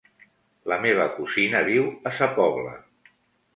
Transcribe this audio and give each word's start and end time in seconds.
La 0.73 0.77
meva 0.85 1.05
cosina 1.17 1.63
viu 1.69 1.87
a 2.13 2.17
Sa 2.23 2.33
Pobla. 2.41 2.75